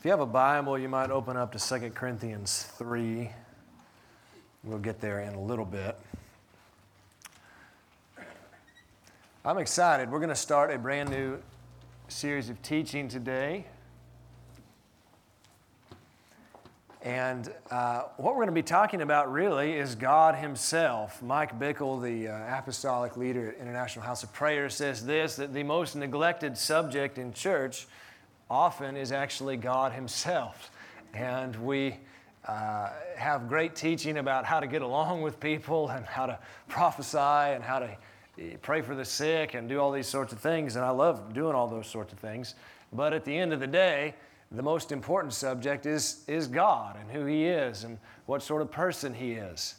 [0.00, 3.30] If you have a Bible, you might open up to 2 Corinthians 3.
[4.64, 5.94] We'll get there in a little bit.
[9.44, 10.10] I'm excited.
[10.10, 11.38] We're going to start a brand new
[12.08, 13.66] series of teaching today.
[17.02, 21.22] And uh, what we're going to be talking about really is God Himself.
[21.22, 25.62] Mike Bickle, the uh, apostolic leader at International House of Prayer, says this that the
[25.62, 27.86] most neglected subject in church
[28.50, 30.70] often is actually God Himself.
[31.14, 31.96] And we
[32.46, 37.18] uh, have great teaching about how to get along with people and how to prophesy
[37.18, 37.96] and how to
[38.38, 40.76] eh, pray for the sick and do all these sorts of things.
[40.76, 42.54] And I love doing all those sorts of things.
[42.92, 44.14] But at the end of the day,
[44.50, 48.70] the most important subject is, is God and who He is and what sort of
[48.70, 49.76] person He is.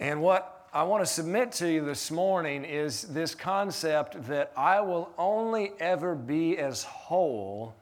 [0.00, 4.82] And what I want to submit to you this morning is this concept that I
[4.82, 7.74] will only ever be as whole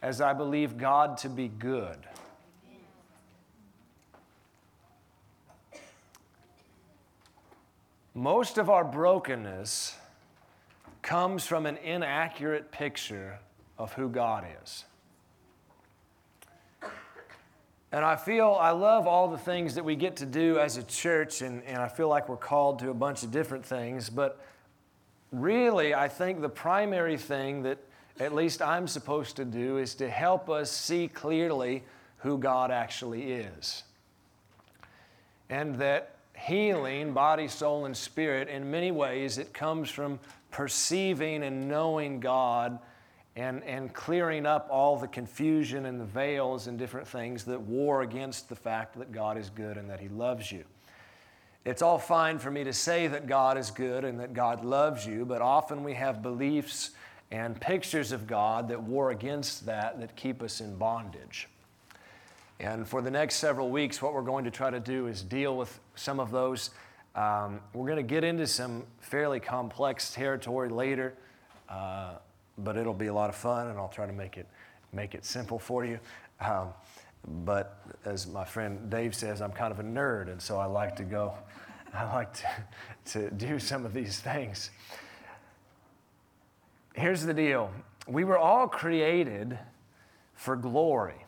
[0.00, 1.98] as I believe God to be good.
[8.14, 9.94] Most of our brokenness
[11.02, 13.40] comes from an inaccurate picture
[13.76, 14.86] of who God is.
[17.92, 20.82] And I feel I love all the things that we get to do as a
[20.82, 24.08] church, and, and I feel like we're called to a bunch of different things.
[24.08, 24.40] But
[25.30, 27.78] really, I think the primary thing that
[28.18, 31.82] at least I'm supposed to do is to help us see clearly
[32.18, 33.82] who God actually is.
[35.50, 40.18] And that healing, body, soul, and spirit, in many ways, it comes from
[40.50, 42.78] perceiving and knowing God
[43.36, 48.02] and, and clearing up all the confusion and the veils and different things that war
[48.02, 50.64] against the fact that God is good and that He loves you.
[51.64, 55.06] It's all fine for me to say that God is good and that God loves
[55.06, 56.90] you, but often we have beliefs
[57.30, 61.48] and pictures of God that war against that, that keep us in bondage.
[62.60, 65.56] And for the next several weeks, what we're going to try to do is deal
[65.56, 66.70] with some of those.
[67.14, 71.14] Um, we're going to get into some fairly complex territory later.
[71.68, 72.14] Uh,
[72.64, 74.46] but it'll be a lot of fun, and I'll try to make it
[74.92, 75.98] make it simple for you.
[76.40, 76.68] Um,
[77.44, 80.96] but as my friend Dave says, I'm kind of a nerd, and so I like
[80.96, 81.34] to go.
[81.94, 82.46] I like to,
[83.12, 84.70] to do some of these things.
[86.94, 87.70] Here's the deal
[88.06, 89.58] we were all created
[90.34, 91.24] for glory.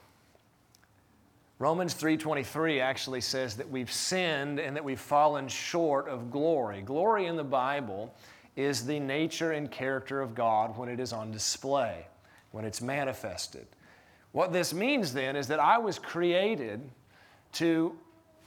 [1.59, 6.83] Romans 3:23 actually says that we've sinned and that we've fallen short of glory.
[6.83, 8.13] Glory in the Bible
[8.57, 12.07] is the nature and character of God when it is on display,
[12.53, 13.67] when it's manifested.
[14.33, 16.81] What this means then is that I was created
[17.55, 17.97] to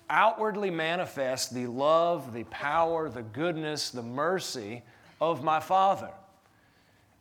[0.09, 4.83] outwardly manifest the love, the power, the goodness, the mercy
[5.19, 6.11] of my Father.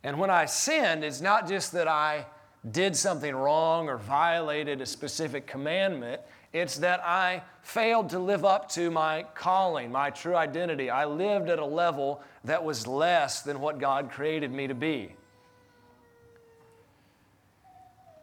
[0.03, 2.25] And when I sinned, it's not just that I
[2.71, 6.21] did something wrong or violated a specific commandment,
[6.53, 10.89] it's that I failed to live up to my calling, my true identity.
[10.89, 15.13] I lived at a level that was less than what God created me to be.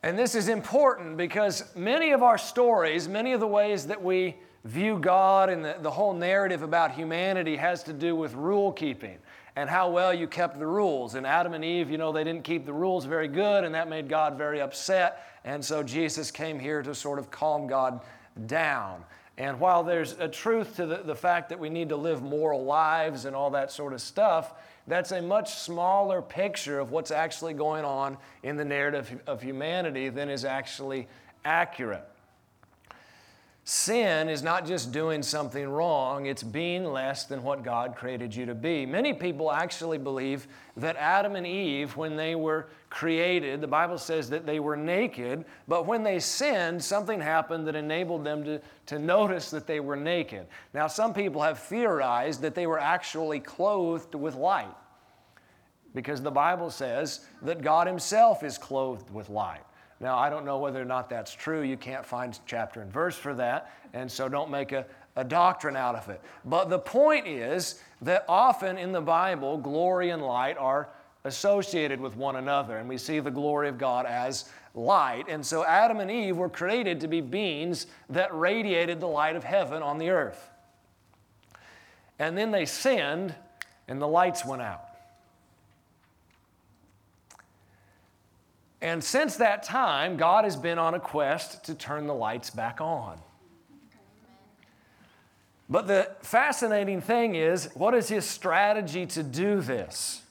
[0.02, 4.36] And this is important because many of our stories, many of the ways that we
[4.64, 9.18] view God and the, the whole narrative about humanity has to do with rule keeping
[9.56, 11.14] and how well you kept the rules.
[11.14, 13.88] And Adam and Eve, you know, they didn't keep the rules very good, and that
[13.88, 15.26] made God very upset.
[15.44, 18.00] And so Jesus came here to sort of calm God
[18.46, 19.04] down.
[19.36, 22.64] And while there's a truth to the, the fact that we need to live moral
[22.64, 24.54] lives and all that sort of stuff,
[24.86, 30.08] that's a much smaller picture of what's actually going on in the narrative of humanity
[30.08, 31.08] than is actually
[31.44, 32.04] accurate.
[33.66, 38.44] Sin is not just doing something wrong, it's being less than what God created you
[38.44, 38.84] to be.
[38.84, 44.28] Many people actually believe that Adam and Eve, when they were created, the Bible says
[44.28, 48.98] that they were naked, but when they sinned, something happened that enabled them to, to
[48.98, 50.46] notice that they were naked.
[50.74, 54.76] Now, some people have theorized that they were actually clothed with light
[55.94, 59.64] because the Bible says that God Himself is clothed with light.
[60.00, 61.62] Now, I don't know whether or not that's true.
[61.62, 64.86] You can't find chapter and verse for that, and so don't make a,
[65.16, 66.20] a doctrine out of it.
[66.44, 70.88] But the point is that often in the Bible, glory and light are
[71.24, 75.24] associated with one another, and we see the glory of God as light.
[75.28, 79.44] And so Adam and Eve were created to be beings that radiated the light of
[79.44, 80.50] heaven on the earth.
[82.18, 83.34] And then they sinned,
[83.88, 84.83] and the lights went out.
[88.80, 92.80] And since that time, God has been on a quest to turn the lights back
[92.80, 93.18] on.
[95.68, 100.24] But the fascinating thing is, what is his strategy to do this?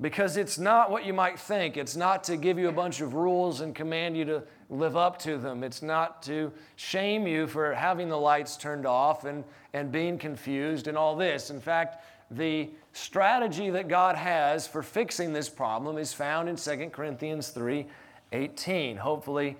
[0.00, 1.76] because it's not what you might think.
[1.76, 5.18] It's not to give you a bunch of rules and command you to live up
[5.20, 5.62] to them.
[5.62, 10.88] It's not to shame you for having the lights turned off and, and being confused
[10.88, 11.50] and all this.
[11.50, 16.90] In fact, the strategy that God has for fixing this problem is found in 2
[16.90, 17.86] Corinthians 3
[18.32, 18.96] 18.
[18.96, 19.56] Hopefully,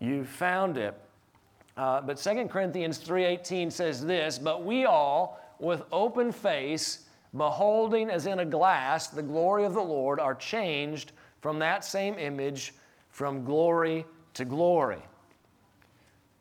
[0.00, 0.94] you found it.
[1.76, 7.06] Uh, but 2 Corinthians 3:18 says this, "But we all with open face
[7.36, 12.18] beholding as in a glass the glory of the Lord are changed from that same
[12.18, 12.74] image
[13.10, 14.04] from glory
[14.34, 15.02] to glory."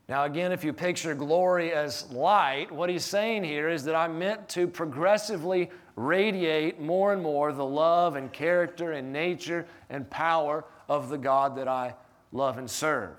[0.10, 4.18] Now, again, if you picture glory as light, what he's saying here is that I'm
[4.18, 10.64] meant to progressively radiate more and more the love and character and nature and power
[10.88, 11.94] of the God that I
[12.32, 13.18] love and serve.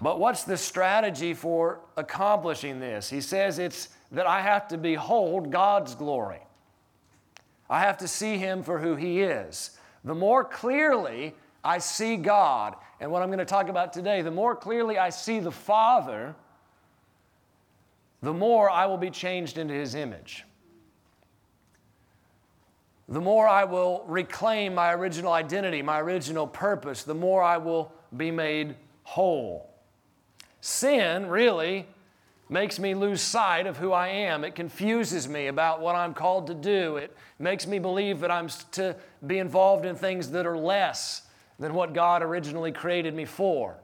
[0.00, 3.10] But what's the strategy for accomplishing this?
[3.10, 6.40] He says it's that I have to behold God's glory.
[7.68, 9.78] I have to see Him for who He is.
[10.04, 14.30] The more clearly I see God, and what I'm going to talk about today, the
[14.30, 16.34] more clearly I see the Father,
[18.22, 20.44] the more I will be changed into His image.
[23.08, 27.90] The more I will reclaim my original identity, my original purpose, the more I will
[28.16, 29.68] be made whole.
[30.60, 31.88] Sin really
[32.50, 34.44] makes me lose sight of who I am.
[34.44, 36.96] It confuses me about what I'm called to do.
[36.96, 38.94] It makes me believe that I'm to
[39.26, 41.22] be involved in things that are less
[41.60, 43.76] than what God originally created me for.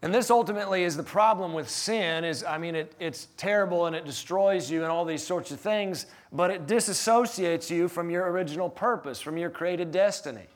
[0.00, 3.96] And this ultimately is the problem with sin is I mean it, it's terrible and
[3.96, 8.30] it destroys you and all these sorts of things, but it disassociates you from your
[8.30, 10.46] original purpose, from your created destiny.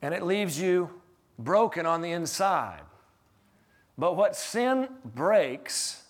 [0.00, 0.88] And it leaves you
[1.38, 2.80] broken on the inside.
[3.98, 6.04] But what sin breaks,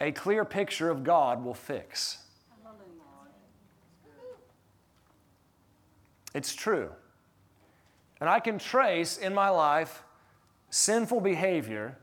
[0.00, 2.18] a clear picture of God will fix.
[6.36, 6.90] It's true.
[8.20, 10.02] And I can trace in my life
[10.68, 11.96] sinful behavior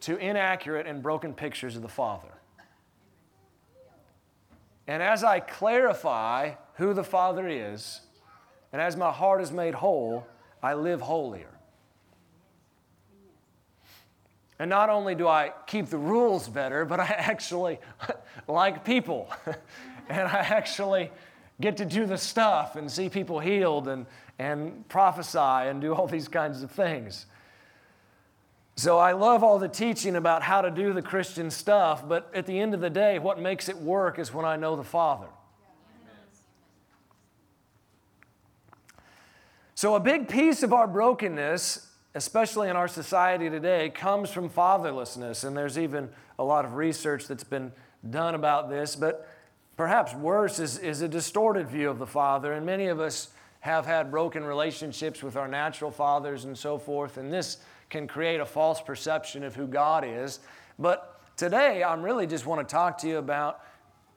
[0.00, 2.32] to inaccurate and broken pictures of the Father.
[4.88, 8.00] And as I clarify who the Father is,
[8.72, 10.26] and as my heart is made whole,
[10.60, 11.52] I live holier.
[14.58, 17.78] And not only do I keep the rules better, but I actually
[18.48, 19.30] like people.
[20.08, 21.12] and I actually
[21.60, 24.06] get to do the stuff and see people healed and,
[24.38, 27.26] and prophesy and do all these kinds of things.
[28.76, 32.46] So I love all the teaching about how to do the Christian stuff, but at
[32.46, 35.26] the end of the day, what makes it work is when I know the Father.
[39.74, 45.42] So, a big piece of our brokenness, especially in our society today, comes from fatherlessness.
[45.42, 47.72] And there's even a lot of research that's been
[48.10, 48.94] done about this.
[48.94, 49.26] But
[49.80, 52.52] perhaps worse is, is a distorted view of the father.
[52.52, 53.30] And many of us
[53.60, 57.16] have had broken relationships with our natural fathers and so forth.
[57.16, 57.56] And this
[57.88, 60.40] can create a false perception of who God is.
[60.78, 63.64] But today, I'm really just want to talk to you about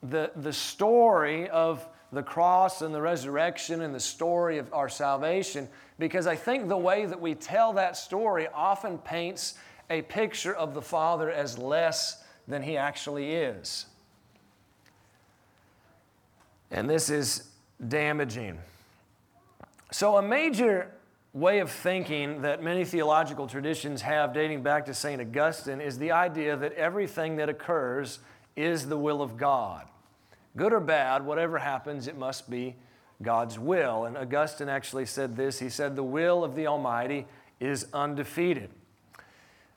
[0.01, 5.69] the, the story of the cross and the resurrection and the story of our salvation
[5.97, 9.53] because I think the way that we tell that story often paints
[9.89, 13.85] a picture of the Father as less than He actually is.
[16.73, 17.49] And this is
[17.87, 18.59] damaging.
[19.91, 20.91] So, a major
[21.31, 25.21] way of thinking that many theological traditions have dating back to St.
[25.21, 28.19] Augustine is the idea that everything that occurs
[28.55, 29.87] is the will of God.
[30.57, 32.75] Good or bad, whatever happens, it must be
[33.21, 34.05] God's will.
[34.05, 37.27] And Augustine actually said this he said, The will of the Almighty
[37.59, 38.71] is undefeated.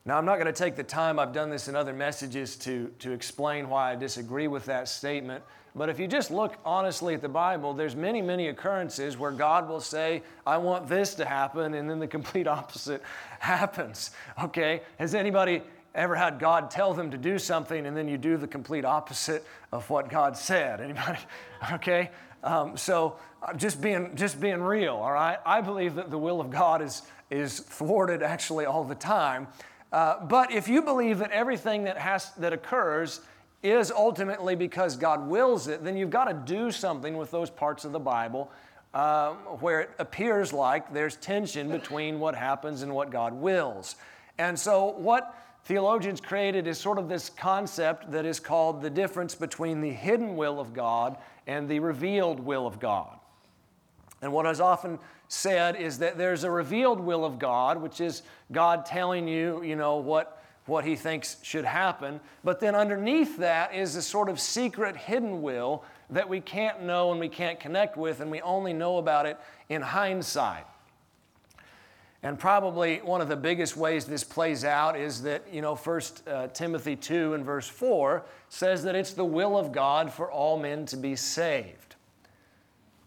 [0.06, 2.92] Now, I'm not going to take the time, I've done this in other messages, to,
[3.00, 5.42] to explain why I disagree with that statement.
[5.74, 9.68] But if you just look honestly at the Bible, there's many, many occurrences where God
[9.68, 13.02] will say, I want this to happen, and then the complete opposite
[13.40, 14.12] happens.
[14.42, 14.82] Okay?
[15.00, 15.60] Has anybody
[15.96, 19.44] ever had God tell them to do something and then you do the complete opposite
[19.72, 20.80] of what God said?
[20.80, 21.18] Anybody?
[21.72, 22.10] Okay?
[22.44, 25.38] Um, so uh, just being, just being real, all right?
[25.44, 29.48] I believe that the will of God is, is thwarted actually all the time.
[29.96, 33.22] Uh, but if you believe that everything that, has, that occurs
[33.62, 37.86] is ultimately because God wills it, then you've got to do something with those parts
[37.86, 38.52] of the Bible
[38.92, 43.96] uh, where it appears like there's tension between what happens and what God wills.
[44.36, 45.34] And so, what
[45.64, 50.36] theologians created is sort of this concept that is called the difference between the hidden
[50.36, 53.18] will of God and the revealed will of God.
[54.20, 54.98] And what is often
[55.28, 59.76] said is that there's a revealed will of God, which is God telling you, you
[59.76, 62.20] know, what, what he thinks should happen.
[62.44, 67.10] But then underneath that is a sort of secret hidden will that we can't know
[67.10, 70.64] and we can't connect with, and we only know about it in hindsight.
[72.22, 76.26] And probably one of the biggest ways this plays out is that, you know, First
[76.26, 80.58] uh, Timothy 2 and verse 4 says that it's the will of God for all
[80.58, 81.94] men to be saved.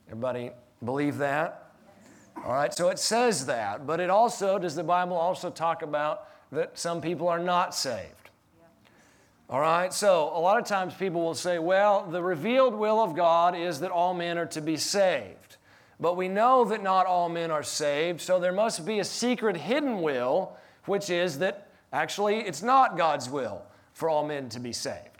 [0.07, 0.51] Everybody
[0.83, 1.68] believe that?
[2.37, 6.27] All right, so it says that, but it also, does the Bible also talk about
[6.51, 8.29] that some people are not saved?
[9.49, 13.15] All right, so a lot of times people will say, well, the revealed will of
[13.15, 15.57] God is that all men are to be saved.
[15.99, 19.57] But we know that not all men are saved, so there must be a secret
[19.57, 20.55] hidden will,
[20.85, 25.18] which is that actually it's not God's will for all men to be saved.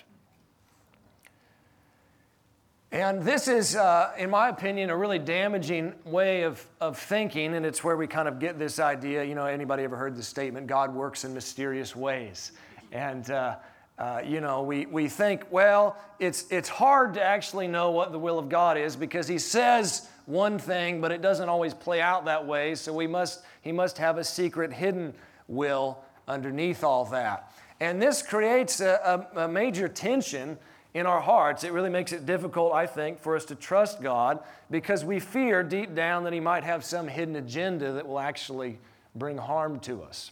[2.91, 7.63] And this is, uh, in my opinion, a really damaging way of, of thinking, and
[7.63, 9.23] it's where we kind of get this idea.
[9.23, 12.51] You know, anybody ever heard the statement, God works in mysterious ways?
[12.91, 13.57] And uh,
[13.99, 18.17] uh, you know, we, we think, well, it's, it's hard to actually know what the
[18.17, 22.25] will of God is because He says one thing, but it doesn't always play out
[22.25, 22.73] that way.
[22.75, 25.13] So we must, He must have a secret hidden
[25.47, 27.51] will underneath all that.
[27.81, 30.57] And this creates a, a, a major tension
[30.93, 31.63] in our hearts.
[31.63, 34.39] It really makes it difficult, I think, for us to trust God
[34.71, 38.79] because we fear deep down that He might have some hidden agenda that will actually
[39.15, 40.31] bring harm to us.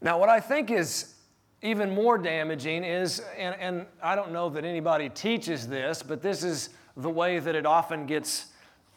[0.00, 1.14] Now, what I think is
[1.62, 6.42] even more damaging is, and, and I don't know that anybody teaches this, but this
[6.42, 8.46] is the way that it often gets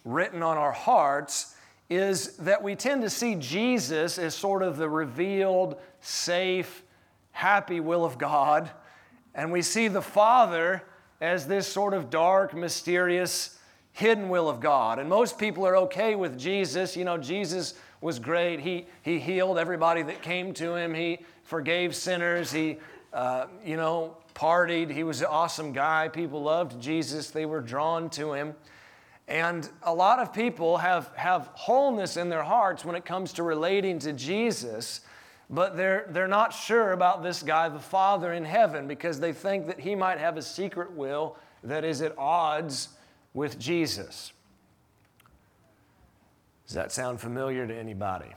[0.04, 1.56] written on our hearts,
[1.90, 6.84] is that we tend to see Jesus as sort of the revealed, safe,
[7.32, 8.72] happy will of God,
[9.36, 10.82] and we see the Father
[11.22, 13.60] as this sort of dark, mysterious,
[13.92, 14.98] hidden will of God.
[14.98, 16.98] And most people are okay with Jesus.
[16.98, 18.60] You know, Jesus was great.
[18.60, 20.94] He, he healed everybody that came to him.
[20.94, 22.52] He, forgave sinners.
[22.52, 22.78] He,
[23.14, 24.92] uh, you know, partied.
[24.92, 26.10] He was an awesome guy.
[26.10, 28.54] People loved Jesus, they were drawn to him.
[29.28, 33.44] And a lot of people have, have wholeness in their hearts when it comes to
[33.44, 35.02] relating to Jesus,
[35.50, 39.68] but they're, they're not sure about this guy, the Father in heaven, because they think
[39.68, 42.90] that he might have a secret will that is at odds
[43.34, 44.32] with Jesus.
[46.66, 48.34] Does that sound familiar to anybody?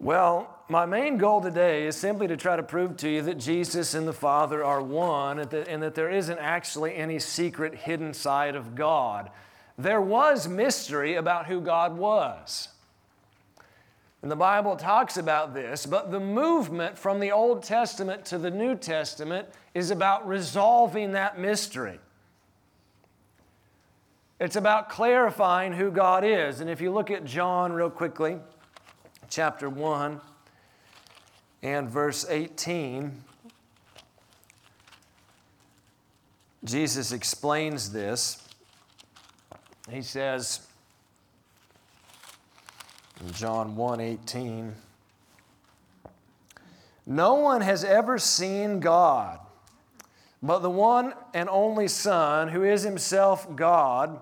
[0.00, 3.94] Well, my main goal today is simply to try to prove to you that Jesus
[3.94, 8.74] and the Father are one and that there isn't actually any secret hidden side of
[8.74, 9.30] God.
[9.78, 12.68] There was mystery about who God was.
[14.22, 18.52] And the Bible talks about this, but the movement from the Old Testament to the
[18.52, 21.98] New Testament is about resolving that mystery.
[24.38, 26.60] It's about clarifying who God is.
[26.60, 28.38] And if you look at John real quickly,
[29.28, 30.20] chapter 1
[31.62, 33.24] and verse 18,
[36.64, 38.48] Jesus explains this.
[39.90, 40.66] He says
[43.20, 44.74] in John 1:18,
[47.06, 49.38] "No one has ever seen God,
[50.42, 54.18] but the one and only Son, who is himself God,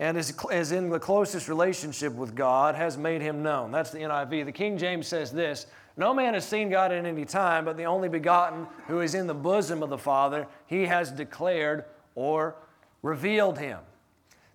[0.00, 3.70] and is, is in the closest relationship with God has made him known.
[3.70, 4.46] That's the NIV.
[4.46, 5.66] The King James says this
[5.96, 9.26] No man has seen God at any time, but the only begotten who is in
[9.26, 12.56] the bosom of the Father, he has declared or
[13.02, 13.78] revealed him.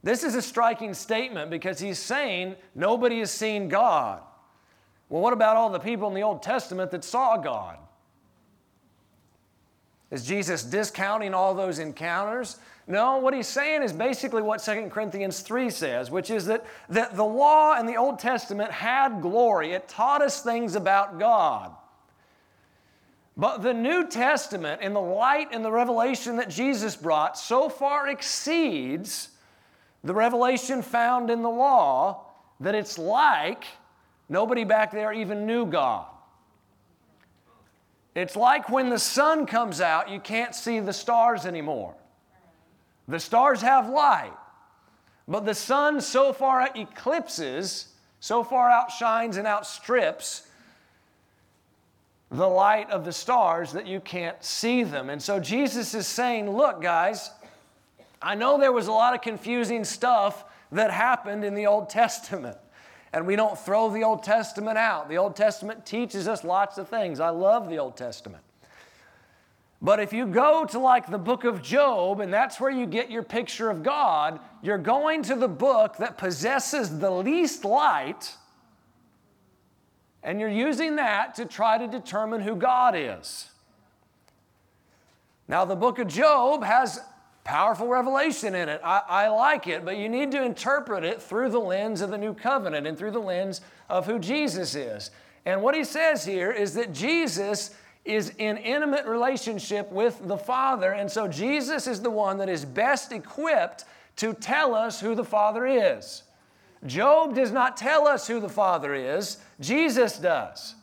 [0.05, 4.21] This is a striking statement because he's saying nobody has seen God.
[5.09, 7.79] Well, what about all the people in the Old Testament that saw God?
[10.12, 12.59] Is Jesus discounting all those encounters?
[12.85, 17.15] No, what he's saying is basically what 2 Corinthians 3 says, which is that, that
[17.15, 19.71] the law and the Old Testament had glory.
[19.71, 21.71] It taught us things about God.
[23.35, 28.07] But the New Testament, in the light and the revelation that Jesus brought, so far
[28.07, 29.29] exceeds
[30.05, 32.25] the revelation found in the law
[32.59, 33.65] that it's like
[34.29, 36.05] nobody back there even knew God.
[38.13, 41.95] It's like when the sun comes out, you can't see the stars anymore.
[43.07, 44.33] The stars have light,
[45.27, 47.88] but the sun so far eclipses,
[48.19, 50.47] so far outshines and outstrips
[52.31, 55.09] the light of the stars that you can't see them.
[55.09, 57.31] And so Jesus is saying, Look, guys,
[58.25, 62.58] I know there was a lot of confusing stuff that happened in the Old Testament.
[63.13, 65.10] And we don't throw the Old Testament out.
[65.10, 67.20] The Old Testament teaches us lots of things.
[67.20, 68.44] I love the Old Testament.
[69.79, 73.12] But if you go to like the book of Job, and that's where you get
[73.12, 78.36] your picture of God, you're going to the book that possesses the least light
[80.25, 83.51] and you're using that to try to determine who God is.
[85.48, 87.00] Now, the book of Job has
[87.46, 88.82] powerful revelation in it.
[88.84, 92.18] I, I, like it, but you need to interpret it through the lens of the
[92.18, 95.12] new covenant and through the lens of who Jesus is.
[95.46, 97.74] And what he says here is that Jesus
[98.04, 102.66] is in intimate relationship with the Father, and so Jesus is the one that is
[102.66, 103.86] best equipped
[104.18, 106.24] to tell us who the Father is.
[106.86, 110.75] Job does not tell us who the Father is, Jesus does.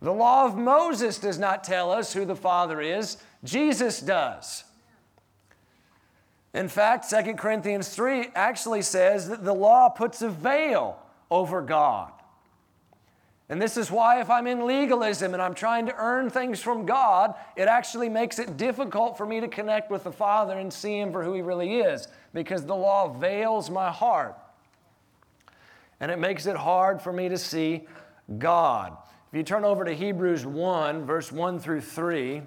[0.00, 4.64] The law of Moses does not tell us who the Father is, Jesus does.
[6.54, 10.98] In fact, 2 Corinthians 3 actually says that the law puts a veil
[11.30, 12.12] over God.
[13.48, 16.86] And this is why, if I'm in legalism and I'm trying to earn things from
[16.86, 20.98] God, it actually makes it difficult for me to connect with the Father and see
[20.98, 24.38] Him for who He really is, because the law veils my heart.
[26.00, 27.86] And it makes it hard for me to see
[28.38, 28.96] God.
[29.30, 32.42] If you turn over to Hebrews 1, verse 1 through 3,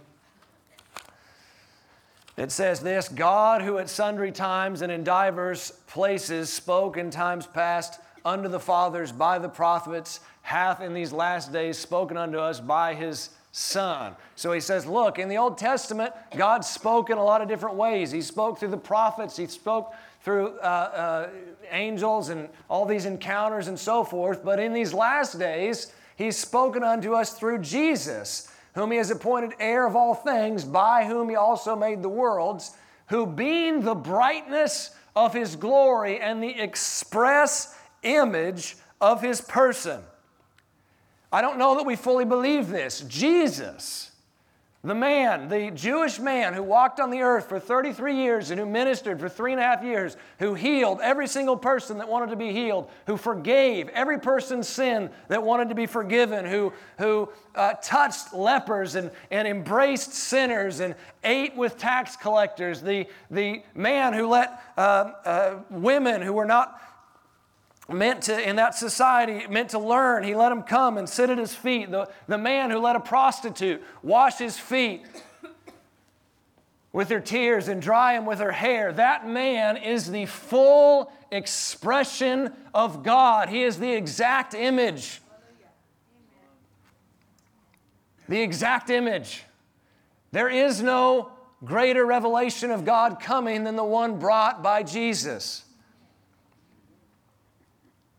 [2.37, 7.47] it says this God, who at sundry times and in divers places spoke in times
[7.47, 12.59] past unto the fathers by the prophets, hath in these last days spoken unto us
[12.59, 14.13] by his Son.
[14.35, 17.77] So he says, Look, in the Old Testament, God spoke in a lot of different
[17.77, 18.11] ways.
[18.11, 21.29] He spoke through the prophets, He spoke through uh, uh,
[21.71, 24.43] angels and all these encounters and so forth.
[24.43, 29.53] But in these last days, He's spoken unto us through Jesus, whom He has appointed
[29.59, 32.71] heir of all things, by whom He also made the worlds,
[33.07, 40.03] who being the brightness of His glory and the express image of His person
[41.35, 43.01] I don't know that we fully believe this.
[43.01, 44.04] Jesus,
[44.89, 48.65] the man, the Jewish man who walked on the earth for 33 years and who
[48.65, 52.35] ministered for three and a half years, who healed every single person that wanted to
[52.35, 57.73] be healed, who forgave every person's sin that wanted to be forgiven, who, who uh,
[57.81, 64.27] touched lepers and, and embraced sinners and ate with tax collectors, the, the man who
[64.27, 66.79] let uh, uh, women who were not
[67.93, 70.23] meant to, in that society, meant to learn.
[70.23, 71.91] He let him come and sit at his feet.
[71.91, 75.03] The, the man who let a prostitute wash his feet
[76.95, 82.53] with her tears and dry them with her hair, that man is the full expression
[82.73, 83.49] of God.
[83.49, 85.21] He is the exact image.
[88.29, 89.43] The exact image.
[90.31, 91.33] There is no
[91.65, 95.64] greater revelation of God coming than the one brought by Jesus.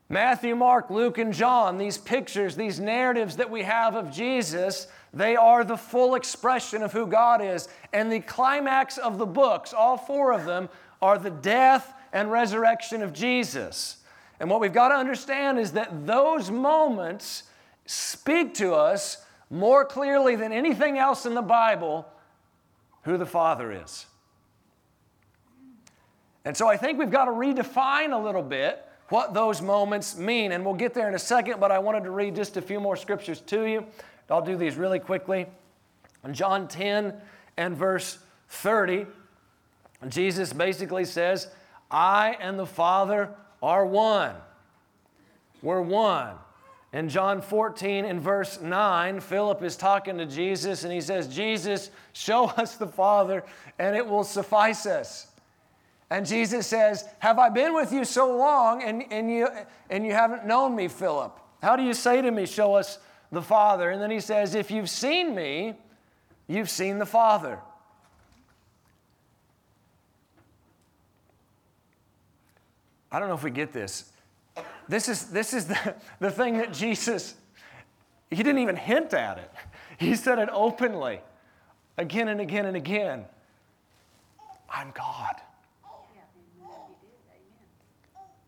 [0.08, 5.34] Matthew, Mark, Luke, and John, these pictures, these narratives that we have of Jesus, they
[5.34, 7.68] are the full expression of who God is.
[7.92, 10.68] And the climax of the books, all four of them,
[11.02, 13.96] are the death and resurrection of Jesus.
[14.38, 17.44] And what we've got to understand is that those moments
[17.86, 22.06] speak to us more clearly than anything else in the Bible
[23.02, 24.06] who the Father is.
[26.44, 30.52] And so I think we've got to redefine a little bit what those moments mean.
[30.52, 32.80] And we'll get there in a second, but I wanted to read just a few
[32.80, 33.86] more scriptures to you.
[34.30, 35.46] I'll do these really quickly.
[36.24, 37.14] In John 10
[37.56, 39.06] and verse 30,
[40.08, 41.48] Jesus basically says,
[41.90, 43.30] I and the Father
[43.62, 44.34] are one.
[45.62, 46.34] We're one.
[46.92, 51.90] In John 14 and verse 9, Philip is talking to Jesus and he says, Jesus,
[52.12, 53.44] show us the Father
[53.78, 55.26] and it will suffice us.
[56.10, 59.48] And Jesus says, Have I been with you so long and, and, you,
[59.90, 61.38] and you haven't known me, Philip?
[61.62, 62.98] How do you say to me, Show us
[63.32, 63.90] the Father?
[63.90, 65.74] And then he says, If you've seen me,
[66.46, 67.58] you've seen the Father.
[73.10, 74.12] I don't know if we get this.
[74.88, 77.34] This is, this is the, the thing that Jesus,
[78.30, 79.50] he didn't even hint at it.
[79.98, 81.20] He said it openly,
[81.96, 83.24] again and again and again.
[84.70, 85.36] I'm God.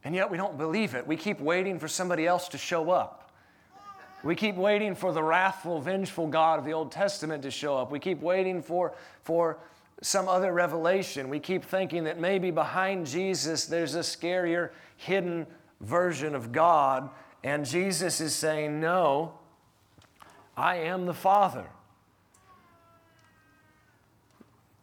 [0.04, 1.06] And yet we don't believe it.
[1.06, 3.30] We keep waiting for somebody else to show up.
[4.22, 7.90] We keep waiting for the wrathful, vengeful God of the Old Testament to show up.
[7.90, 9.58] We keep waiting for, for
[10.02, 11.28] some other revelation.
[11.28, 15.46] We keep thinking that maybe behind Jesus there's a scarier, hidden
[15.80, 17.10] version of God.
[17.44, 19.34] And Jesus is saying, No,
[20.56, 21.66] I am the Father.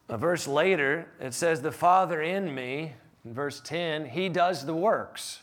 [0.08, 2.94] A verse later, it says, The Father in me
[3.26, 5.42] in verse 10, he does the works.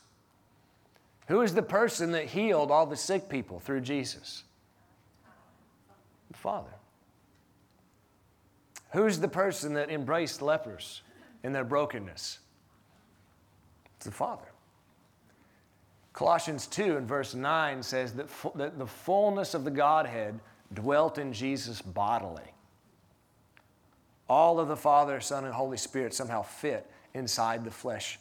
[1.27, 4.45] Who is the person that healed all the sick people through Jesus?
[6.31, 6.71] The Father.
[8.92, 11.03] Who's the person that embraced lepers
[11.42, 12.38] in their brokenness?
[13.97, 14.47] It's the Father.
[16.12, 20.38] Colossians 2 and verse 9 says that, fu- that the fullness of the Godhead
[20.75, 22.42] dwelt in Jesus bodily.
[24.29, 28.18] All of the Father, Son, and Holy Spirit somehow fit inside the flesh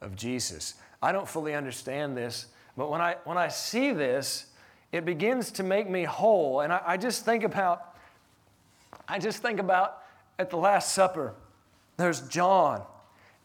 [0.00, 0.74] of Jesus.
[1.02, 4.46] I don't fully understand this, but when I, when I see this,
[4.92, 6.60] it begins to make me whole.
[6.60, 7.96] And I, I just think about,
[9.08, 10.02] I just think about
[10.38, 11.34] at the Last Supper,
[11.96, 12.82] there's John,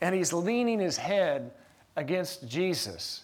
[0.01, 1.51] and he's leaning his head
[1.95, 3.23] against Jesus.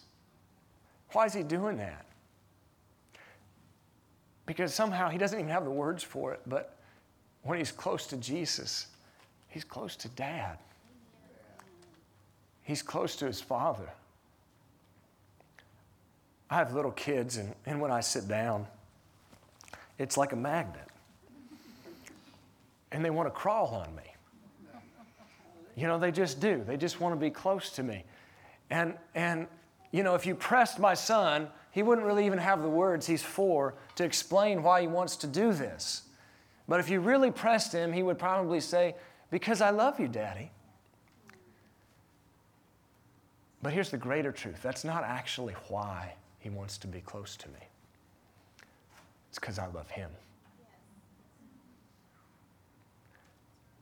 [1.11, 2.05] Why is he doing that?
[4.45, 6.77] Because somehow he doesn't even have the words for it, but
[7.43, 8.87] when he's close to Jesus,
[9.47, 10.57] he's close to dad.
[12.63, 13.89] He's close to his father.
[16.49, 18.67] I have little kids, and, and when I sit down,
[19.97, 20.87] it's like a magnet.
[22.91, 24.03] And they want to crawl on me.
[25.75, 26.63] You know, they just do.
[26.67, 28.03] They just want to be close to me.
[28.69, 29.47] And, and
[29.91, 33.23] you know, if you pressed my son, he wouldn't really even have the words he's
[33.23, 36.03] for to explain why he wants to do this.
[36.67, 38.95] But if you really pressed him, he would probably say,
[39.29, 40.51] Because I love you, Daddy.
[43.61, 47.47] But here's the greater truth that's not actually why he wants to be close to
[47.49, 47.59] me,
[49.29, 50.09] it's because I love him.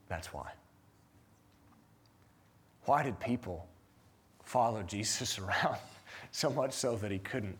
[0.08, 0.50] That's why.
[2.84, 3.66] Why did people
[4.44, 5.76] follow Jesus around
[6.32, 7.56] so much so that he couldn't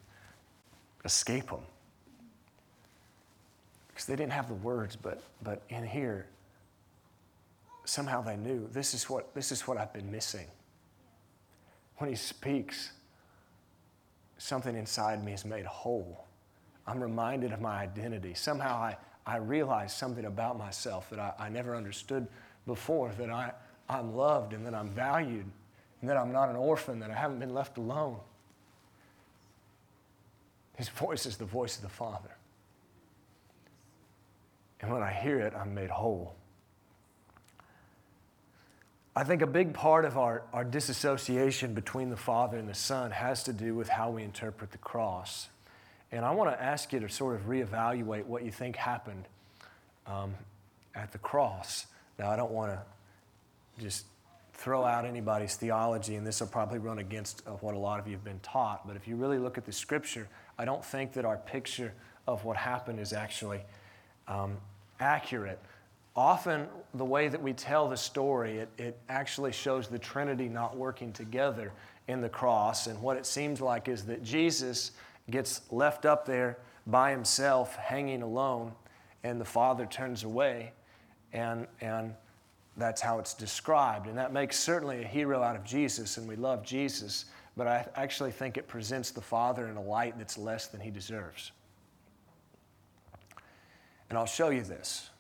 [1.05, 1.61] escape them?
[3.89, 6.27] Because they didn't have the words, but, but in here,
[7.85, 10.47] somehow they knew this is, what, this is what I've been missing.
[12.01, 12.93] When he speaks,
[14.39, 16.25] something inside me is made whole.
[16.87, 18.33] I'm reminded of my identity.
[18.33, 22.27] Somehow I, I realize something about myself that I, I never understood
[22.67, 23.53] before that I,
[23.91, 25.45] I'm loved and that I'm valued
[26.01, 28.17] and that I'm not an orphan, that I haven't been left alone.
[30.77, 32.35] His voice is the voice of the Father.
[34.81, 36.35] And when I hear it, I'm made whole.
[39.17, 43.11] I think a big part of our, our disassociation between the Father and the Son
[43.11, 45.49] has to do with how we interpret the cross.
[46.13, 49.25] And I want to ask you to sort of reevaluate what you think happened
[50.07, 50.35] um,
[50.95, 51.87] at the cross.
[52.19, 54.05] Now, I don't want to just
[54.55, 58.07] throw out anybody's theology, and this will probably run against uh, what a lot of
[58.07, 58.87] you have been taught.
[58.87, 61.95] But if you really look at the scripture, I don't think that our picture
[62.29, 63.63] of what happened is actually
[64.29, 64.59] um,
[65.01, 65.59] accurate.
[66.17, 70.77] Often, the way that we tell the story, it, it actually shows the Trinity not
[70.77, 71.73] working together
[72.09, 72.89] in the cross.
[72.89, 74.93] And what it seems like is that Jesus
[75.31, 78.73] gets left up there by himself, hanging alone,
[79.23, 80.73] and the Father turns away.
[81.33, 82.15] And, and
[82.77, 84.09] that's how it's described.
[84.09, 87.87] And that makes certainly a hero out of Jesus, and we love Jesus, but I
[87.95, 91.53] actually think it presents the Father in a light that's less than he deserves.
[94.09, 95.11] And I'll show you this.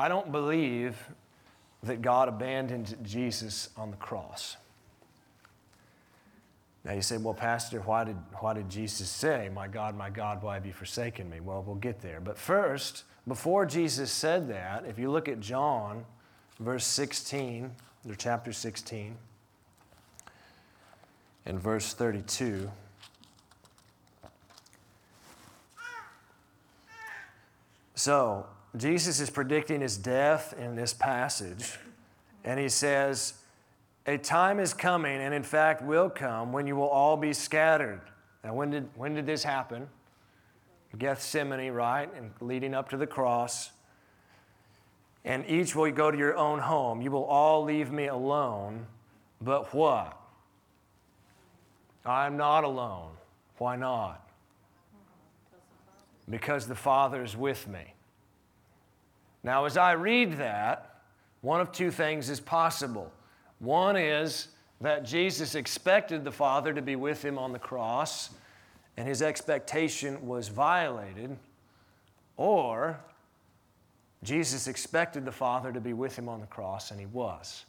[0.00, 0.96] I don't believe
[1.82, 4.56] that God abandoned Jesus on the cross.
[6.86, 10.42] Now you say, well, Pastor, why did, why did Jesus say, My God, my God,
[10.42, 11.40] why have you forsaken me?
[11.40, 12.18] Well, we'll get there.
[12.18, 16.06] But first, before Jesus said that, if you look at John,
[16.58, 17.70] verse 16,
[18.08, 19.14] or chapter 16,
[21.44, 22.70] and verse 32.
[27.96, 31.78] So, Jesus is predicting his death in this passage,
[32.44, 33.34] and he says,
[34.06, 38.00] A time is coming, and in fact will come, when you will all be scattered.
[38.44, 39.88] Now, when did, when did this happen?
[40.98, 42.08] Gethsemane, right?
[42.16, 43.70] And leading up to the cross.
[45.24, 47.02] And each will go to your own home.
[47.02, 48.86] You will all leave me alone.
[49.40, 50.16] But what?
[52.04, 53.12] I'm not alone.
[53.58, 54.26] Why not?
[56.28, 57.94] Because the Father is with me.
[59.42, 61.00] Now, as I read that,
[61.40, 63.12] one of two things is possible.
[63.58, 64.48] One is
[64.80, 68.30] that Jesus expected the Father to be with him on the cross,
[68.96, 71.36] and his expectation was violated.
[72.36, 73.00] Or
[74.22, 77.64] Jesus expected the Father to be with him on the cross, and he was.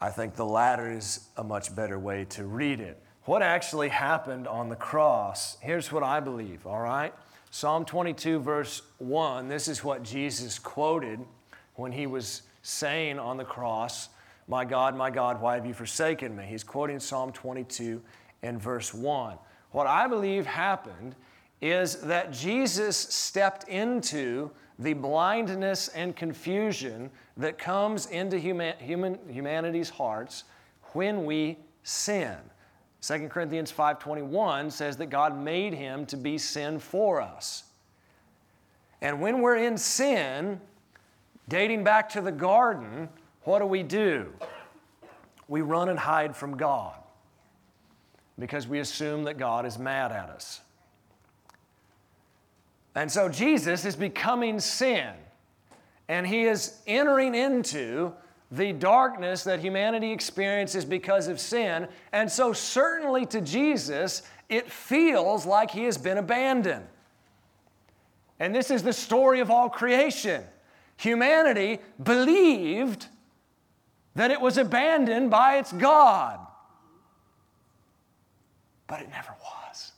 [0.00, 3.02] I think the latter is a much better way to read it.
[3.24, 5.56] What actually happened on the cross?
[5.60, 7.14] Here's what I believe, all right?
[7.58, 11.18] Psalm 22, verse 1, this is what Jesus quoted
[11.76, 14.10] when he was saying on the cross,
[14.46, 16.44] My God, my God, why have you forsaken me?
[16.44, 18.02] He's quoting Psalm 22
[18.42, 19.38] and verse 1.
[19.70, 21.14] What I believe happened
[21.62, 29.88] is that Jesus stepped into the blindness and confusion that comes into human, human, humanity's
[29.88, 30.44] hearts
[30.92, 32.36] when we sin.
[33.06, 37.62] 2 Corinthians 5:21 says that God made him to be sin for us.
[39.00, 40.60] And when we're in sin,
[41.48, 43.08] dating back to the garden,
[43.44, 44.32] what do we do?
[45.46, 46.96] We run and hide from God
[48.40, 50.60] because we assume that God is mad at us.
[52.96, 55.14] And so Jesus is becoming sin,
[56.08, 58.14] and he is entering into
[58.50, 61.88] the darkness that humanity experiences because of sin.
[62.12, 66.86] And so, certainly to Jesus, it feels like he has been abandoned.
[68.38, 70.44] And this is the story of all creation.
[70.98, 73.06] Humanity believed
[74.14, 76.38] that it was abandoned by its God,
[78.86, 79.92] but it never was.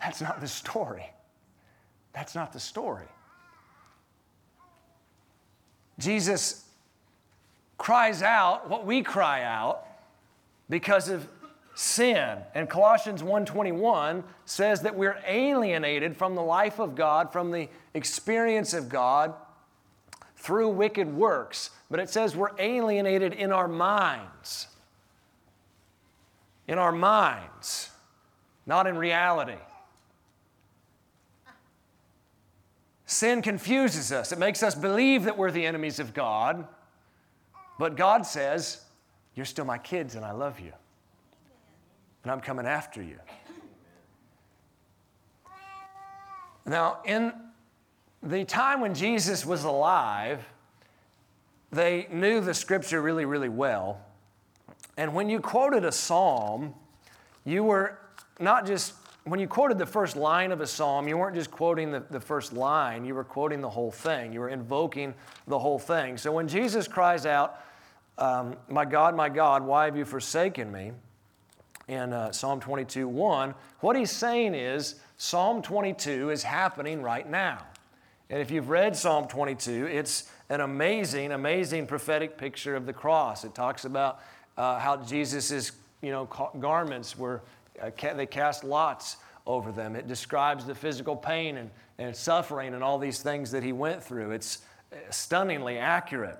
[0.00, 1.10] That's not the story.
[2.12, 3.08] That's not the story.
[5.98, 6.65] Jesus
[7.78, 9.86] cries out what we cry out
[10.68, 11.28] because of
[11.74, 12.38] sin.
[12.54, 18.72] And Colossians 1:21 says that we're alienated from the life of God, from the experience
[18.72, 19.34] of God
[20.36, 21.70] through wicked works.
[21.90, 24.68] But it says we're alienated in our minds.
[26.66, 27.90] In our minds,
[28.64, 29.58] not in reality.
[33.04, 34.32] Sin confuses us.
[34.32, 36.66] It makes us believe that we're the enemies of God.
[37.78, 38.82] But God says,
[39.34, 40.72] You're still my kids and I love you.
[42.22, 43.18] And I'm coming after you.
[46.64, 47.32] Now, in
[48.22, 50.44] the time when Jesus was alive,
[51.70, 54.00] they knew the scripture really, really well.
[54.96, 56.74] And when you quoted a psalm,
[57.44, 57.98] you were
[58.40, 61.90] not just when you quoted the first line of a psalm, you weren't just quoting
[61.90, 64.32] the, the first line, you were quoting the whole thing.
[64.32, 65.14] You were invoking
[65.48, 66.16] the whole thing.
[66.16, 67.60] So when Jesus cries out,
[68.18, 70.92] um, My God, my God, why have you forsaken me?
[71.88, 77.64] in uh, Psalm 22 1, what he's saying is Psalm 22 is happening right now.
[78.28, 83.44] And if you've read Psalm 22, it's an amazing, amazing prophetic picture of the cross.
[83.44, 84.20] It talks about
[84.56, 86.24] uh, how Jesus' you know,
[86.58, 87.42] garments were
[87.80, 89.94] uh, they cast lots over them.
[89.94, 94.02] It describes the physical pain and, and suffering and all these things that he went
[94.02, 94.32] through.
[94.32, 96.38] It's uh, stunningly accurate.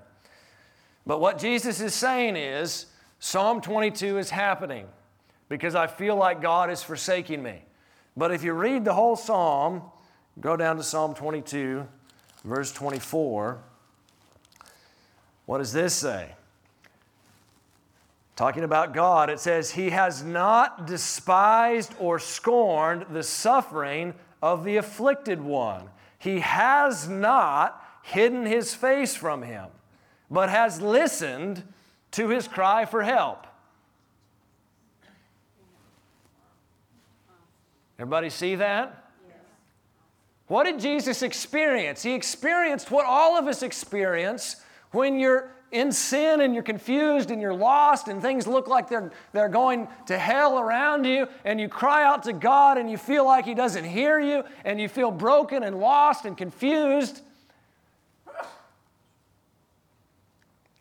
[1.07, 2.87] But what Jesus is saying is
[3.19, 4.87] Psalm 22 is happening
[5.49, 7.63] because I feel like God is forsaking me.
[8.17, 9.83] But if you read the whole psalm,
[10.41, 11.87] go down to Psalm 22,
[12.45, 13.59] verse 24.
[15.47, 16.33] What does this say?
[18.35, 24.77] Talking about God, it says, He has not despised or scorned the suffering of the
[24.77, 25.89] afflicted one.
[26.19, 29.67] He has not hidden his face from him,
[30.31, 31.63] but has listened
[32.13, 33.47] to his cry for help.
[37.99, 39.05] Everybody see that?
[40.49, 42.03] What did Jesus experience?
[42.03, 44.57] He experienced what all of us experience
[44.93, 49.11] when you're in sin and you're confused and you're lost and things look like they're,
[49.33, 53.25] they're going to hell around you and you cry out to God and you feel
[53.25, 57.23] like He doesn't hear you and you feel broken and lost and confused.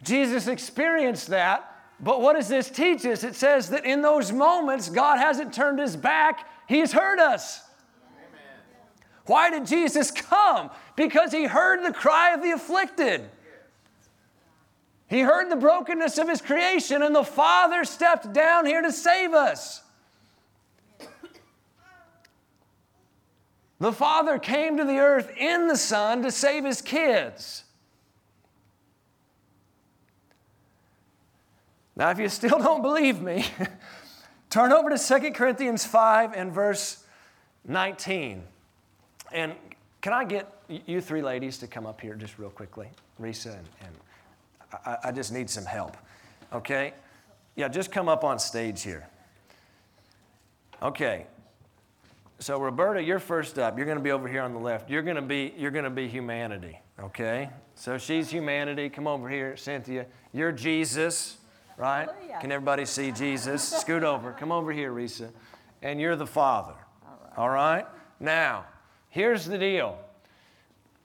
[0.06, 3.24] Jesus experienced that, but what does this teach us?
[3.24, 7.62] It says that in those moments, God hasn't turned His back, He's heard us.
[9.26, 10.70] Why did Jesus come?
[10.96, 13.30] Because He heard the cry of the afflicted.
[15.08, 19.34] He heard the brokenness of his creation, and the Father stepped down here to save
[19.34, 19.84] us.
[23.80, 27.65] The Father came to the earth in the Son to save his kids.
[31.96, 33.46] Now, if you still don't believe me,
[34.50, 37.04] turn over to 2 Corinthians 5 and verse
[37.68, 38.44] 19.
[39.32, 39.54] And
[40.02, 42.90] can I get you three ladies to come up here just real quickly?
[43.20, 43.96] Risa and, and
[44.86, 45.98] I, I just need some help.
[46.54, 46.94] Okay?
[47.56, 49.08] Yeah, just come up on stage here.
[50.82, 51.26] Okay.
[52.40, 53.78] So Roberta, you're first up.
[53.78, 54.90] You're going to be over here on the left.
[54.90, 57.50] You're going to be you're going to be humanity, okay?
[57.76, 58.90] So she's humanity.
[58.90, 60.06] Come over here, Cynthia.
[60.34, 61.38] You're Jesus,
[61.78, 62.10] right?
[62.42, 63.64] Can everybody see Jesus?
[63.64, 64.32] Scoot over.
[64.32, 65.30] Come over here, Risa.
[65.82, 66.74] And you're the Father.
[67.06, 67.38] All right.
[67.38, 67.86] All right?
[68.20, 68.66] Now,
[69.10, 69.98] here's the deal.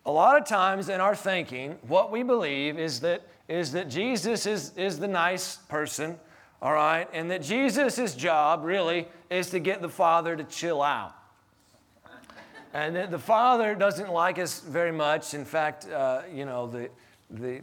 [0.06, 4.46] A lot of times in our thinking, what we believe is that is that Jesus
[4.46, 6.16] is, is the nice person,
[6.62, 7.08] all right?
[7.12, 11.14] And that Jesus' job really is to get the Father to chill out.
[12.72, 15.34] And that the Father doesn't like us very much.
[15.34, 16.90] In fact, uh, you know, the,
[17.28, 17.60] the,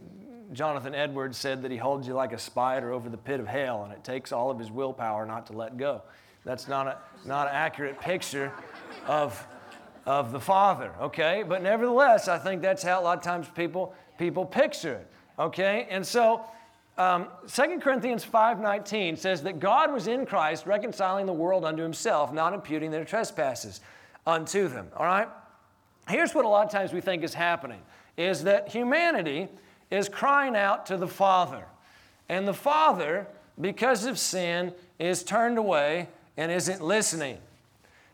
[0.52, 3.84] Jonathan Edwards said that he holds you like a spider over the pit of hell,
[3.84, 6.02] and it takes all of his willpower not to let go.
[6.44, 8.52] That's not, a, not an accurate picture
[9.06, 9.46] of,
[10.06, 11.44] of the Father, okay?
[11.46, 15.86] But nevertheless, I think that's how a lot of times people, people picture it, okay?
[15.90, 16.44] And so,
[16.96, 22.32] um, 2 Corinthians 5.19 says that God was in Christ reconciling the world unto himself,
[22.32, 23.80] not imputing their trespasses
[24.26, 25.28] unto them, all right?
[26.08, 27.82] Here's what a lot of times we think is happening,
[28.16, 29.48] is that humanity
[29.90, 31.64] is crying out to the Father.
[32.28, 33.26] And the Father,
[33.60, 37.38] because of sin, is turned away and isn't listening.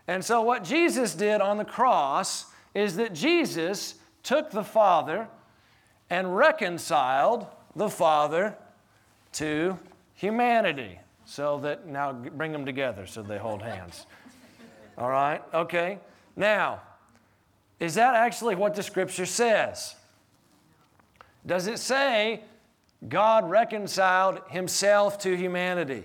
[0.06, 5.28] And so, what Jesus did on the cross is that Jesus took the Father
[6.10, 8.56] and reconciled the Father
[9.32, 9.78] to
[10.14, 10.98] humanity.
[11.26, 14.06] So that now bring them together so they hold hands.
[14.98, 15.42] All right?
[15.54, 15.98] Okay.
[16.36, 16.82] Now,
[17.80, 19.96] is that actually what the scripture says?
[21.46, 22.42] Does it say
[23.08, 26.04] God reconciled himself to humanity?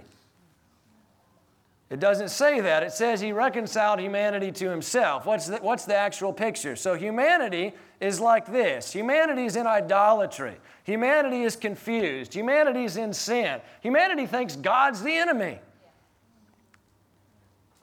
[1.90, 2.84] It doesn't say that.
[2.84, 5.26] It says he reconciled humanity to himself.
[5.26, 6.76] What's the, what's the actual picture?
[6.76, 13.14] So humanity is like this humanity is in idolatry, humanity is confused, humanity is in
[13.14, 13.60] sin.
[13.82, 15.60] Humanity thinks God's the enemy.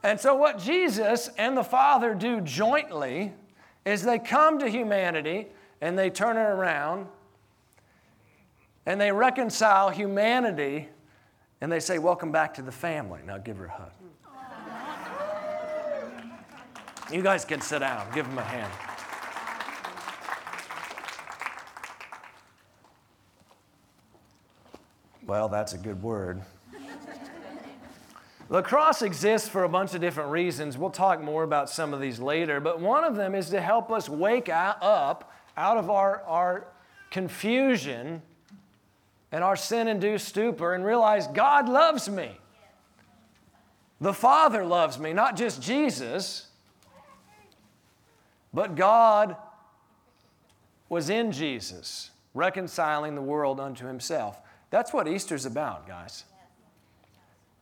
[0.04, 3.32] And so, what Jesus and the Father do jointly
[3.84, 5.48] is they come to humanity
[5.80, 7.08] and they turn it around
[8.86, 10.88] and they reconcile humanity
[11.60, 13.20] and they say, Welcome back to the family.
[13.26, 13.90] Now give her a hug.
[17.12, 18.72] You guys can sit down, give them a hand.
[25.24, 26.42] Well, that's a good word.
[28.48, 30.78] Lacrosse exists for a bunch of different reasons.
[30.78, 33.90] We'll talk more about some of these later, but one of them is to help
[33.90, 36.68] us wake up out of our, our
[37.10, 38.22] confusion
[39.32, 42.38] and our sin induced stupor and realize God loves me.
[44.00, 46.48] The Father loves me, not just Jesus,
[48.52, 49.36] but God
[50.88, 54.38] was in Jesus, reconciling the world unto Himself.
[54.70, 56.24] That's what Easter's about, guys.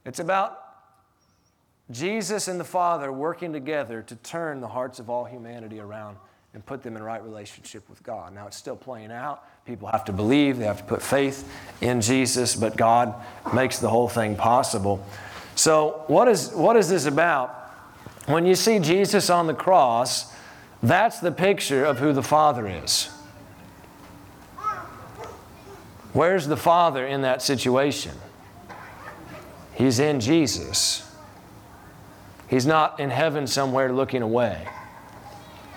[0.05, 0.61] It's about
[1.91, 6.17] Jesus and the Father working together to turn the hearts of all humanity around
[6.55, 8.35] and put them in right relationship with God.
[8.35, 9.45] Now it's still playing out.
[9.67, 11.51] People have to believe, they have to put faith
[11.81, 13.15] in Jesus, but God
[13.55, 15.05] makes the whole thing possible.
[15.55, 17.51] So, what is, what is this about?
[18.27, 20.35] When you see Jesus on the cross,
[20.83, 23.09] that's the picture of who the Father is.
[26.13, 28.13] Where's the Father in that situation?
[29.75, 31.11] He's in Jesus.
[32.49, 34.69] He's not in heaven somewhere looking away.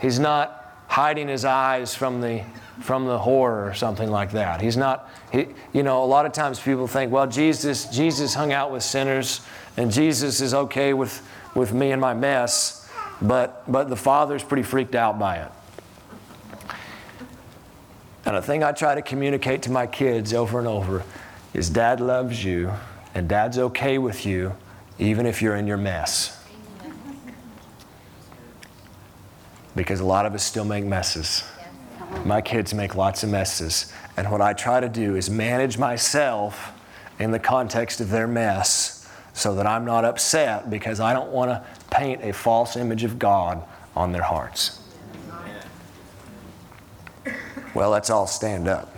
[0.02, 0.57] He's not
[0.98, 2.44] hiding his eyes from the,
[2.80, 4.60] from the horror or something like that.
[4.60, 8.52] He's not, he, you know, a lot of times people think, well, Jesus, Jesus hung
[8.52, 9.42] out with sinners
[9.78, 11.22] and Jesus is okay with,
[11.54, 12.90] with me and my mess,
[13.22, 15.52] but, but the Father's pretty freaked out by it.
[18.26, 21.04] And a thing I try to communicate to my kids over and over
[21.54, 22.74] is Dad loves you
[23.14, 24.56] and Dad's okay with you
[24.98, 26.37] even if you're in your mess.
[29.78, 31.44] Because a lot of us still make messes.
[32.26, 33.94] My kids make lots of messes.
[34.18, 36.72] And what I try to do is manage myself
[37.20, 41.52] in the context of their mess so that I'm not upset because I don't want
[41.52, 43.64] to paint a false image of God
[43.96, 44.82] on their hearts.
[47.74, 48.94] Well, let's all stand up.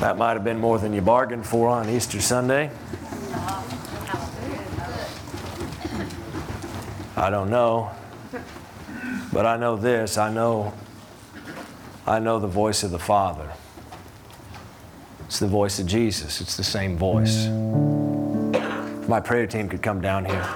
[0.00, 2.72] That might have been more than you bargained for on Easter Sunday.
[7.22, 7.88] I don't know.
[9.32, 10.74] But I know this I know,
[12.04, 13.48] I know the voice of the Father.
[15.26, 17.46] It's the voice of Jesus, it's the same voice.
[19.06, 20.48] My prayer team could come down here.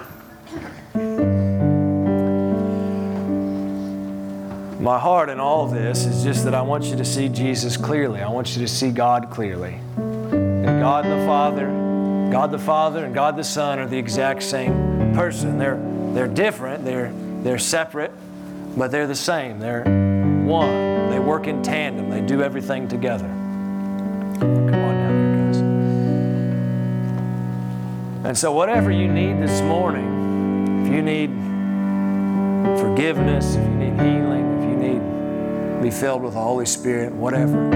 [4.81, 8.23] My heart in all this is just that I want you to see Jesus clearly.
[8.23, 9.75] I want you to see God clearly.
[9.97, 11.67] And God the Father,
[12.33, 15.59] God the Father, and God the Son are the exact same person.
[15.59, 17.13] They're they're different, they're,
[17.43, 18.11] they're separate,
[18.75, 19.59] but they're the same.
[19.59, 19.85] They're
[20.47, 21.11] one.
[21.11, 23.27] They work in tandem, they do everything together.
[23.27, 25.57] Come on down here, guys.
[28.29, 31.29] And so, whatever you need this morning, if you need
[32.81, 37.13] forgiveness, if you need healing, if you need to be filled with the Holy Spirit,
[37.13, 37.69] whatever,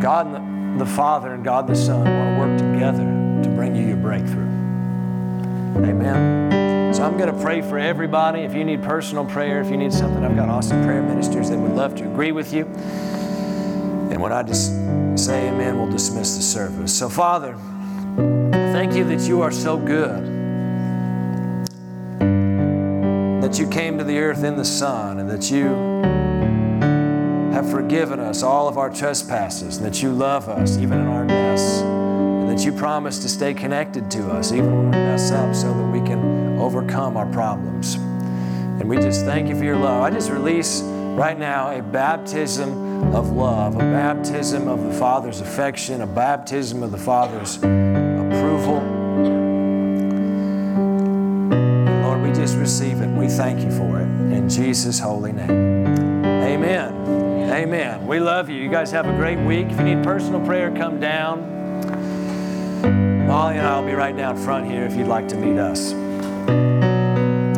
[0.00, 3.02] God the, the Father and God the Son want to work together
[3.42, 4.49] to bring you your breakthrough.
[5.76, 6.92] Amen.
[6.94, 8.40] So I'm going to pray for everybody.
[8.40, 11.58] If you need personal prayer, if you need something, I've got awesome prayer ministers that
[11.58, 12.66] would love to agree with you.
[14.10, 14.72] And when I just
[15.16, 16.92] say amen, we'll dismiss the service.
[16.96, 17.56] So, Father,
[18.52, 20.38] thank you that you are so good.
[23.40, 25.68] That you came to the earth in the Son and that you
[27.52, 31.24] have forgiven us all of our trespasses, and that you love us even in our
[31.24, 31.82] mess,
[32.60, 35.86] that you promise to stay connected to us even when we mess up so that
[35.86, 37.94] we can overcome our problems.
[37.94, 40.02] And we just thank you for your love.
[40.02, 46.02] I just release right now a baptism of love, a baptism of the Father's affection,
[46.02, 48.82] a baptism of the Father's approval.
[52.02, 53.08] Lord, we just receive it.
[53.08, 54.08] We thank you for it.
[54.36, 55.86] In Jesus' holy name.
[56.26, 57.50] Amen.
[57.50, 58.06] Amen.
[58.06, 58.56] We love you.
[58.56, 59.68] You guys have a great week.
[59.70, 61.59] If you need personal prayer, come down.
[63.30, 65.92] Molly and I will be right down front here if you'd like to meet us.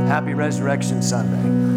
[0.07, 1.72] Happy Resurrection Sunday.